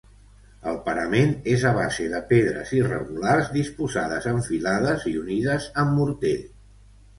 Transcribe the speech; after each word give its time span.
El 0.69 0.77
parament 0.85 1.35
és 1.55 1.65
a 1.71 1.73
base 1.75 2.07
de 2.13 2.21
pedres 2.31 2.73
irregulars 2.79 3.53
disposades 3.59 4.27
en 4.35 4.43
filades 4.49 5.07
i 5.15 5.17
unides 5.27 5.71
amb 5.85 5.97
morter. 6.01 6.37